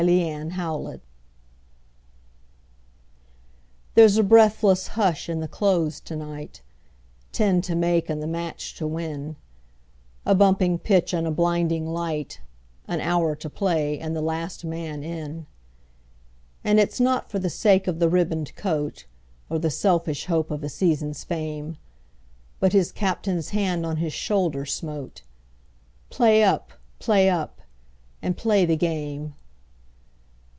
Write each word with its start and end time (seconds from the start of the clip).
Vitaï 0.01 0.49
Lampada 0.57 0.99
There's 3.93 4.17
a 4.17 4.23
breathless 4.23 4.87
hush 4.97 5.29
in 5.29 5.41
the 5.41 5.47
Close 5.47 5.99
to 5.99 6.15
night 6.15 6.63
Ten 7.31 7.61
to 7.61 7.75
make 7.75 8.09
and 8.09 8.19
the 8.19 8.25
match 8.25 8.73
to 8.77 8.87
win 8.87 9.35
A 10.25 10.33
bumping 10.33 10.79
pitch 10.79 11.13
and 11.13 11.27
a 11.27 11.29
blinding 11.29 11.85
light, 11.85 12.41
An 12.87 12.99
hour 12.99 13.35
to 13.35 13.47
play 13.47 13.99
and 13.99 14.15
the 14.15 14.23
last 14.23 14.65
man 14.65 15.03
in. 15.03 15.45
And 16.63 16.79
it's 16.79 16.99
not 16.99 17.29
for 17.29 17.37
the 17.37 17.51
sake 17.51 17.85
of 17.87 18.01
a 18.01 18.09
ribboned 18.09 18.55
coat, 18.55 19.05
Or 19.51 19.59
the 19.59 19.69
selfish 19.69 20.25
hope 20.25 20.49
of 20.49 20.63
a 20.63 20.69
season's 20.69 21.23
fame, 21.23 21.77
But 22.59 22.73
his 22.73 22.91
Captain's 22.91 23.49
hand 23.49 23.85
on 23.85 23.97
his 23.97 24.13
shoulder 24.13 24.65
smote 24.65 25.21
"Play 26.09 26.43
up! 26.43 26.71
play 26.97 27.29
up! 27.29 27.61
and 28.23 28.35
play 28.35 28.65
the 28.65 28.75
game!" 28.75 29.35